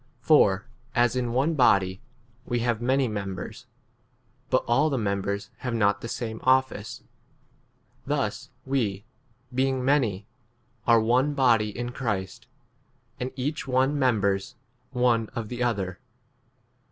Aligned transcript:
For, 0.23 0.65
as 0.95 1.15
in 1.15 1.31
one 1.31 1.53
body, 1.53 2.01
we 2.43 2.61
have 2.61 2.81
many 2.81 3.07
members, 3.07 3.67
but 4.49 4.63
all 4.67 4.89
the 4.89 4.97
members 4.97 5.51
have 5.57 5.75
not 5.75 6.01
the 6.01 6.07
same 6.07 6.39
office; 6.41 7.03
5 8.07 8.07
thus 8.07 8.49
we, 8.65 9.05
[being] 9.53 9.85
many, 9.85 10.25
are 10.87 10.99
one 10.99 11.35
body 11.35 11.69
in 11.69 11.91
Christ, 11.91 12.47
and 13.19 13.31
each 13.35 13.67
one 13.67 13.99
mem 13.99 14.15
6 14.15 14.21
bers 14.21 14.55
one 14.91 15.29
of 15.35 15.49
the 15.49 15.61
other. 15.61 15.99